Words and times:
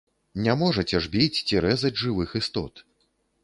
Не 0.45 0.55
можаце 0.61 1.03
ж 1.03 1.11
біць 1.17 1.43
ці 1.47 1.63
рэзаць 1.67 1.95
жывых 2.03 2.29
істот. 2.41 2.87